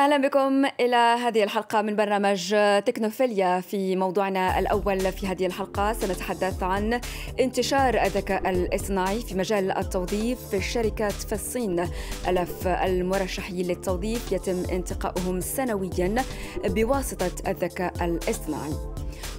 [0.00, 2.54] أهلا بكم إلى هذه الحلقة من برنامج
[2.86, 5.92] تكنوفيليا في موضوعنا الأول في هذه الحلقة.
[5.92, 7.00] سنتحدث عن
[7.40, 11.88] انتشار الذكاء الاصطناعي في مجال التوظيف في الشركات في الصين.
[12.28, 16.14] الأف المرشحين للتوظيف يتم انتقائهم سنويا
[16.64, 18.74] بواسطة الذكاء الاصطناعي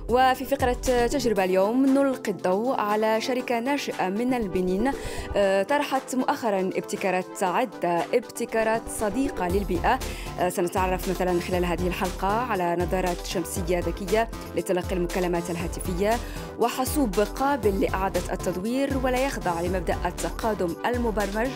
[0.09, 4.91] وفي فقرة تجربة اليوم نلقي الضوء على شركة ناشئة من البنين
[5.35, 9.99] آه، طرحت مؤخرا ابتكارات عدة ابتكارات صديقة للبيئة.
[10.39, 16.17] آه، سنتعرف مثلا خلال هذه الحلقة على نظارات شمسية ذكية لتلقي المكالمات الهاتفية
[16.59, 21.49] وحاسوب قابل لإعادة التدوير ولا يخضع لمبدأ التقادم المبرمج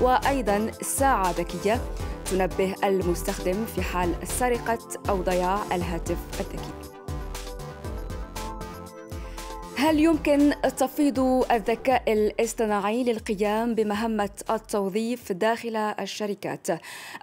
[0.00, 1.80] وأيضا ساعة ذكية
[2.30, 6.91] تنبه المستخدم في حال سرقة أو ضياع الهاتف الذكي.
[9.82, 11.20] هل يمكن تفويض
[11.52, 16.66] الذكاء الاصطناعي للقيام بمهمة التوظيف داخل الشركات؟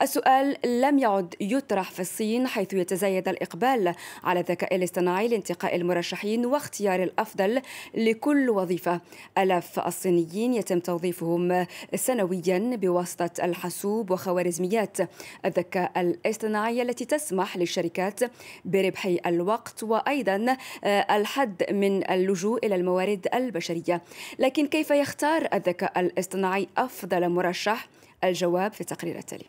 [0.01, 3.93] السؤال لم يعد يطرح في الصين حيث يتزايد الإقبال
[4.23, 7.61] على الذكاء الاصطناعي لانتقاء المرشحين واختيار الأفضل
[7.93, 9.01] لكل وظيفة.
[9.37, 14.97] آلاف الصينيين يتم توظيفهم سنويا بواسطة الحاسوب وخوارزميات
[15.45, 18.19] الذكاء الاصطناعي التي تسمح للشركات
[18.65, 24.01] بربح الوقت وأيضا الحد من اللجوء اللجوء إلى الموارد البشرية.
[24.39, 27.89] لكن كيف يختار الذكاء الاصطناعي أفضل مرشح؟
[28.23, 29.45] الجواب في التقرير التالي.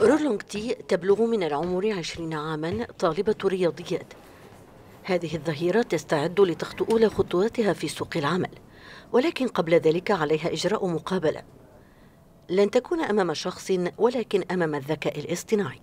[0.00, 4.12] رولونغ تي تبلغ من العمر عشرين عاما طالبة رياضيات.
[5.02, 8.50] هذه الظهيرة تستعد لتخطو أولى خطواتها في سوق العمل
[9.12, 11.42] ولكن قبل ذلك عليها إجراء مقابلة.
[12.50, 15.80] لن تكون أمام شخص ولكن أمام الذكاء الاصطناعي.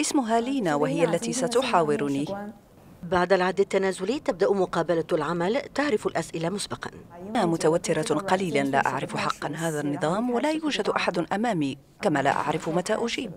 [0.00, 2.26] اسمها لينا وهي التي ستحاورني.
[3.02, 6.90] بعد العد التنازلي تبدأ مقابلة العمل تعرف الأسئلة مسبقا.
[7.20, 12.68] أنا متوترة قليلا لا أعرف حقا هذا النظام ولا يوجد أحد أمامي كما لا أعرف
[12.68, 13.32] متى أجيب.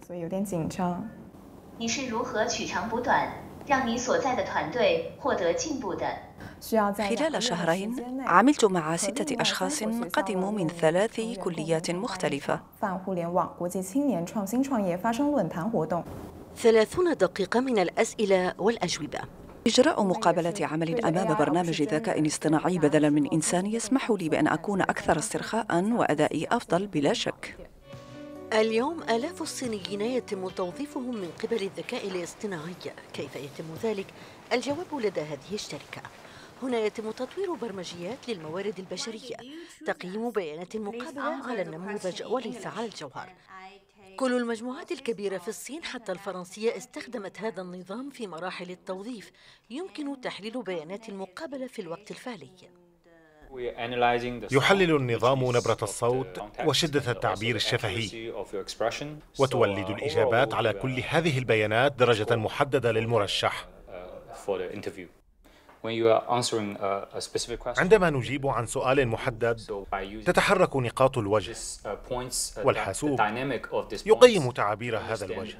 [7.18, 12.60] خلال شهرين عملت مع ستة أشخاص قدموا من ثلاث كليات مختلفة.
[16.58, 19.20] ثلاثون دقيقة من الأسئلة والأجوبة.
[19.68, 25.20] إجراء مقابلة عمل أمام برنامج ذكاء اصطناعي بدلا من إنسان يسمح لي بأن أكون أكثر
[25.20, 27.58] استرخاء وأدائي أفضل بلا شك.
[28.54, 32.74] اليوم آلاف الصينيين يتم توظيفهم من قبل الذكاء الاصطناعي.
[33.14, 34.08] كيف يتم ذلك؟
[34.54, 36.02] الجواب لدى هذه الشركة.
[36.64, 39.38] هنا يتم تطوير برمجيات للموارد البشرية.
[39.86, 43.30] تقييم بيانات المقابلة على النموذج وليس على الجوهر.
[44.16, 49.32] كل المجموعات الكبيرة في الصين حتى الفرنسية استخدمت هذا النظام في مراحل التوظيف
[49.70, 52.50] يمكن تحليل بيانات المقابلة في الوقت الفعلي.
[54.52, 58.32] يحلل النظام نبرة الصوت وشدة التعبير الشفهي
[59.40, 63.68] وتولد الإجابات على كل هذه البيانات درجة محددة للمرشح.
[67.80, 69.60] عندما نجيب عن سؤال محدد
[70.26, 73.22] تتحرك نقاط الوجه uh, uh, والحاسوب.
[74.06, 75.58] يقيم تعابير هذا الوجه.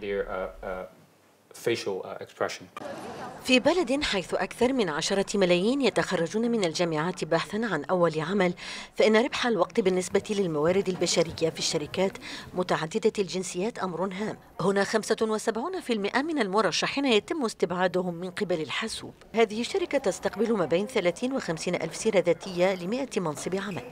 [1.52, 8.54] Uh, في بلد حيث أكثر من عشرة ملايين يتخرجون من الجامعات بحثا عن أول عمل
[8.96, 12.18] فإن ربح الوقت بالنسبة للموارد البشرية في الشركات
[12.54, 14.38] متعددة الجنسيات أمر هام.
[14.62, 19.14] هنا 75% من المرشحين يتم استبعادهم من قبل الحاسوب.
[19.34, 23.84] هذه الشركة تستقبل ما بين 30 و 50 ألف سيرة ذاتية لمئة منصب عمل.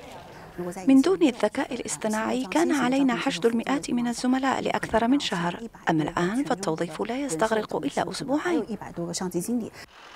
[0.87, 5.59] من دون الذكاء الاصطناعي كان علينا حشد المئات من الزملاء لأكثر من شهر.
[5.89, 8.63] أما الآن فالتوظيف لا يستغرق إلا أسبوعين.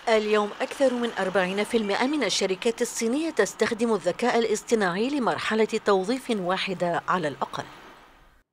[0.10, 7.64] اليوم أكثر من 40% من الشركات الصينية تستخدم الذكاء الاصطناعي لمرحلة توظيف واحدة على الأقل.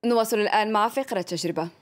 [0.05, 1.80] نواصل الآن مع فقرة تجربة.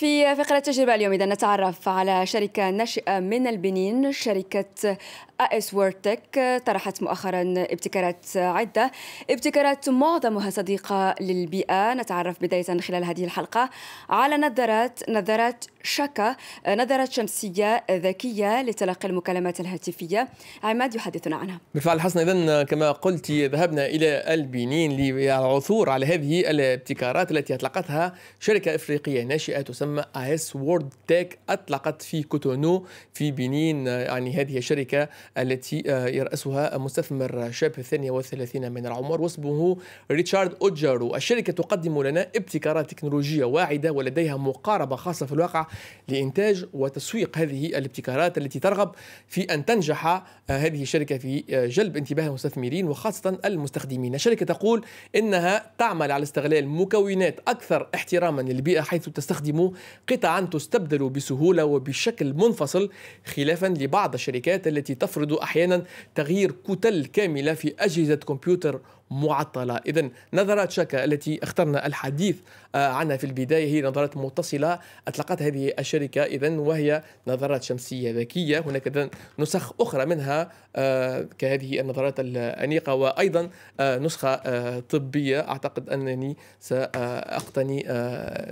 [0.00, 4.96] في فقرة تجربة اليوم إذا نتعرف على شركة ناشئة من البنين شركة
[5.44, 8.90] اس وورتك طرحت مؤخرا ابتكارات عدة.
[9.30, 11.94] ابتكارات معظمها صديقة للبيئة.
[11.94, 13.70] نتعرف بداية خلال هذه الحلقة
[14.10, 16.36] على نظارات نظارات شكا
[16.68, 20.28] نظارات شمسية ذكية لتلقي المكالمات الهاتفية.
[20.62, 21.60] عماد يحدثنا عنها.
[21.74, 28.74] بالفعل حسنا إذن كما قلت ذهبنا إلى البنين للعثور على هذه الابتكارات التي أطلقتها شركة
[28.74, 35.08] إفريقية ناشئة تسمى اس وورد تك أطلقت في كوتونو في بنين يعني هذه الشركة
[35.38, 39.76] التي يرأسها مستثمر شاب الثانية والثلاثين من العمر واسمه
[40.10, 45.66] ريتشارد أوجارو الشركة تقدم لنا ابتكارات تكنولوجية واعدة ولديها مقاربة خاصة في الواقع
[46.08, 48.92] لإنتاج وتسويق هذه الابتكارات التي ترغب
[49.26, 54.14] في أن تنجح هذه الشركة في جلب انتباه المستثمرين وخاصة المستخدمين.
[54.14, 54.84] الشركة تقول
[55.16, 59.72] إنها تعمل على استغلال مكونات أكثر احتراما للبيئة حيث تستخدم
[60.08, 62.90] قطعا تستبدل بسهولة وبشكل منفصل
[63.24, 65.84] خلافا لبعض الشركات التي تفرض أحيانا
[66.14, 68.80] تغيير كتل كاملة في أجهزة كمبيوتر
[69.10, 69.76] معطلة.
[69.76, 72.36] إذا نظرات شاكا التي اخترنا الحديث
[72.74, 74.78] آه، عنها في البداية هي نظرات متصلة
[75.08, 76.22] أطلقتها هذه الشركة.
[76.22, 78.58] إذا وهي نظرات شمسية ذكية.
[78.58, 83.50] هناك نسخ أخرى منها آه، كهذه النظرات الأنيقة وأيضا
[83.80, 85.40] آه، نسخة طبية.
[85.40, 87.86] أعتقد أنني سأقتني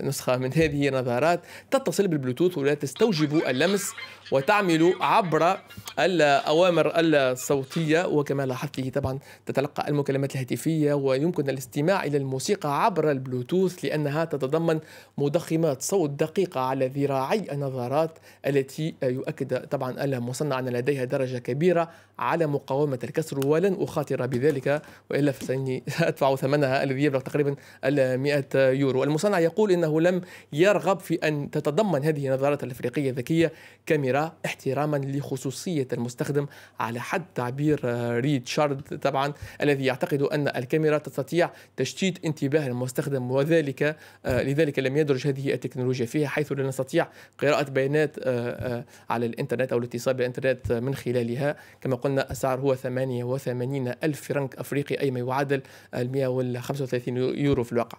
[0.03, 3.93] نسخة من هذه النظارات تتصل بالبلوتوث ولا تستوجب اللمس
[4.33, 5.59] وتعمل عبر
[5.99, 14.25] الأوامر الصوتية وكما لاحظت طبعا تتلقى المكالمات الهاتفية ويمكن الاستماع إلى الموسيقى عبر البلوتوث لأنها
[14.25, 14.81] تتضمن
[15.19, 22.47] مضخمات صوت دقيقة على ذراعي النظارات التي يؤكد طبعا المصنع أن لديها درجة كبيرة على
[22.47, 24.83] مقاومة الكسر ولن أخاطر بذلك.
[25.11, 29.05] وإلا فإني سأدفع ثمنها الذي يبلغ تقريبا 100 يورو.
[29.05, 30.21] المصنع يقول إنه لم
[30.53, 33.53] يرغب في أن تتضمن هذه النظارات الأفريقية الذكية
[33.87, 36.47] كاميرا احتراما لخصوصية المستخدم
[36.81, 37.81] على حد تعبير
[38.21, 39.33] ريتشارد طبعا
[39.63, 43.97] الذي يعتقد أن الكاميرا تستطيع تشتيت انتباه المستخدم وذلك
[44.27, 47.09] آه، لذلك لم يدرج هذه التكنولوجيا فيها حيث لا نستطيع
[47.39, 51.57] قراءة بيانات آه، آه، على الإنترنت أو الاتصال بالإنترنت من خلالها.
[51.81, 55.63] كما قلنا السعر هو 88 ألف فرنك أفريقي أي ما يعادل
[55.95, 57.99] 135 يورو في الواقع.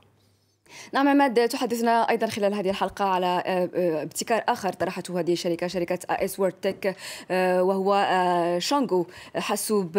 [0.94, 5.68] نعم عماد تحدثنا أيضا خلال هذه الحلقة على آه، آه، ابتكار آخر طرحته هذه الشركة
[5.68, 6.96] شركة اس وورد تك
[7.32, 9.92] وهو آه، شانغو حاسوب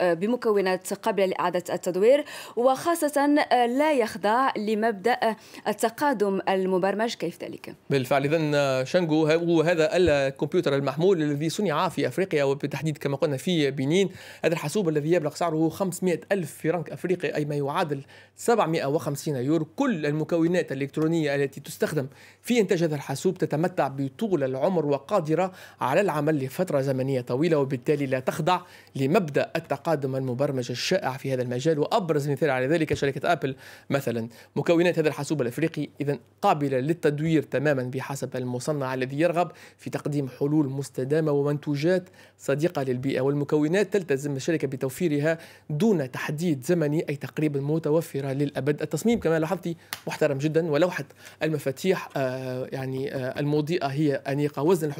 [0.00, 2.24] بمكونات قابلة لإعادة التدوير
[2.56, 3.26] وخاصة
[3.66, 5.36] لا يخضع لمبدأ
[5.68, 12.44] التقادم المبرمج كيف ذلك؟ بالفعل اذا شانغو هو هذا الكمبيوتر المحمول الذي صنع في أفريقيا
[12.44, 14.08] وبالتحديد كما قلنا في بنين
[14.44, 18.02] هذا الحاسوب الذي يبلغ سعره 500 ألف فرنك أفريقي أي ما يعادل
[18.36, 22.06] 750 يورو كل المكونات الإلكترونية التي تستخدم
[22.42, 28.20] في إنتاج هذا الحاسوب تتمتع بطول العمر وقادرة على العمل لفترة زمنية طويلة وبالتالي لا
[28.20, 28.60] تخضع
[28.96, 31.78] لمبدأ التقادم المبرمج الشائع في هذا المجال.
[31.78, 33.56] وأبرز مثال على ذلك شركة أبل
[33.90, 34.28] مثلا.
[34.56, 40.68] مكونات هذا الحاسوب الأفريقي إذا قابلة للتدوير تماما بحسب المصنع الذي يرغب في تقديم حلول
[40.68, 42.08] مستدامة ومنتوجات
[42.38, 43.20] صديقة للبيئة.
[43.20, 45.38] والمكونات تلتزم الشركة بتوفيرها
[45.70, 48.82] دون تحديد زمني أي تقريبا متوفرة للأبد.
[48.82, 49.76] التصميم كما لاحظت
[50.06, 51.04] محترم جدا ولوحة
[51.42, 54.92] المفاتيح آه، يعني آه، المضيئة هي أنيقة وزن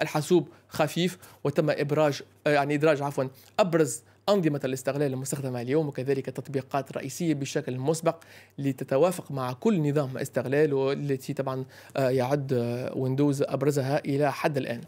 [0.00, 3.24] الحاسوب خفيف وتم إبراج آه، يعني إدراج عفوا
[3.58, 8.16] أبرز أنظمة الاستغلال المستخدمة اليوم وكذلك تطبيقات رئيسية بشكل مسبق
[8.58, 11.64] لتتوافق مع كل نظام استغلال والتي طبعا
[11.96, 12.52] يعد
[12.96, 14.80] ويندوز أبرزها إلى حد الآن.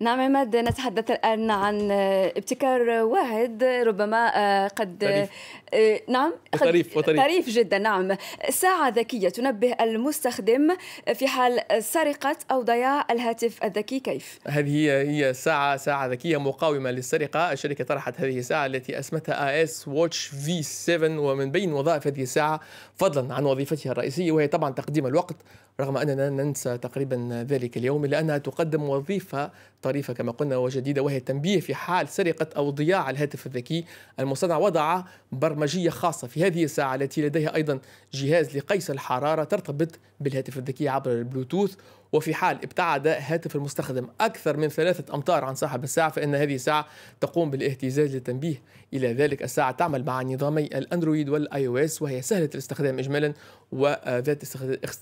[0.00, 1.90] نعم عماد نتحدث الآن عن
[2.36, 5.28] ابتكار واحد ربما آه، قد طريف.
[5.74, 8.16] آه، نعم طريف وطريف طريف جدا نعم
[8.50, 10.76] ساعة ذكية تنبه المستخدم
[11.14, 17.52] في حال سرقة أو ضياع الهاتف الذكي كيف؟ هذه هي ساعة ساعة ذكية مقاومة للسرقة
[17.52, 22.60] الشركة طرحت هذه الساعة التي أسمتها S Watch V7 ومن بين وظائف هذه الساعة
[22.96, 25.36] فضلا عن وظيفتها الرئيسية وهي طبعا تقديم الوقت
[25.80, 29.50] رغم أننا ننسى تقريبا ذلك اليوم إلا أنها تقدم وظيفة
[29.84, 33.84] طريفة كما قلنا وجديدة وهي التنبيه في حال سرقة أو ضياع الهاتف الذكي.
[34.20, 37.78] المصنع وضع برمجية خاصة في هذه الساعة التي لديها أيضا
[38.12, 41.74] جهاز لقيس الحرارة ترتبط بالهاتف الذكي عبر البلوتوث.
[42.14, 46.86] وفي حال ابتعد هاتف المستخدم أكثر من ثلاثة أمتار عن صاحب الساعة فإن هذه الساعة
[47.20, 48.62] تقوم بالاهتزاز للتنبيه.
[48.92, 53.34] إلى ذلك الساعة تعمل مع نظامي الأندرويد والآي أو إس وهي سهلة الاستخدام إجمالا
[53.72, 54.42] وذات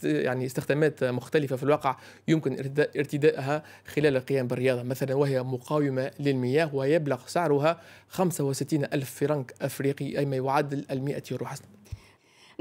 [0.05, 1.97] يعني استخدامات مختلفة في الواقع
[2.29, 4.83] يمكن ارتدائها خلال القيام بالرياضة.
[4.83, 11.47] مثلا وهي مقاومة للمياه ويبلغ سعرها 65 ألف فرنك أفريقي أي ما يعادل المئة يورو
[11.47, 11.67] حسنا.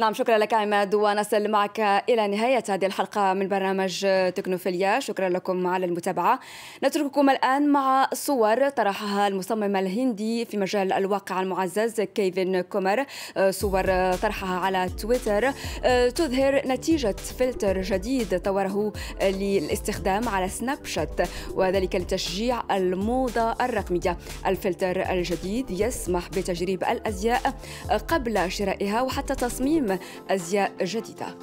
[0.02, 5.00] نعم شكرا لك عماد ونصل معك إلى نهاية هذه الحلقة من برنامج تكنوفيليا.
[5.00, 6.40] شكرا لكم على المتابعة.
[6.84, 13.06] نترككم الآن مع صور طرحها المصمم الهندي في مجال الواقع المعزز كيفن كومر.
[13.50, 13.84] صور
[14.16, 15.52] طرحها على تويتر.
[16.10, 21.22] تظهر نتيجة فلتر جديد طوره للاستخدام على سناب شات
[21.54, 24.18] وذلك لتشجيع الموضة الرقمية.
[24.46, 27.54] الفلتر الجديد يسمح بتجريب الأزياء
[28.08, 29.91] قبل شرائها وحتى تصميم
[30.28, 31.36] أزياء جديدة.